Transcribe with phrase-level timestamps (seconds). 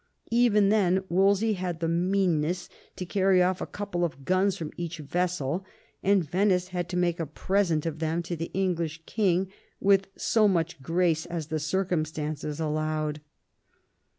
[0.31, 4.97] Even then Wolsey had the meanness to carry off a couple of guns from each
[4.97, 5.63] vessel,
[6.01, 10.37] and Venice had to make a present of them to the English king with as
[10.49, 13.21] much grace as the circumstances allowed.